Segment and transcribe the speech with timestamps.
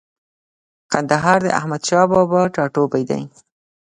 [0.91, 3.21] کندهار د احمدشاه بابا ټاټوبۍ دی.